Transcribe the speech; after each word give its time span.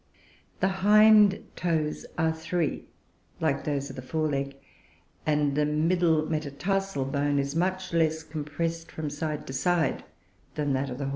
The 0.61 0.67
hind 0.81 1.45
toes 1.55 2.07
are 2.17 2.31
three, 2.33 2.85
like 3.39 3.63
those 3.65 3.91
of 3.91 3.95
the 3.95 4.01
fore 4.01 4.29
leg; 4.29 4.55
and 5.27 5.53
the 5.53 5.63
middle 5.63 6.25
metatarsal 6.25 7.05
bone 7.05 7.37
is 7.37 7.55
much 7.55 7.93
less 7.93 8.23
compressed 8.23 8.91
from 8.91 9.11
side 9.11 9.45
to 9.45 9.53
side 9.53 10.03
than 10.55 10.73
that 10.73 10.89
of 10.89 10.97
the 10.97 11.05
horse. 11.05 11.09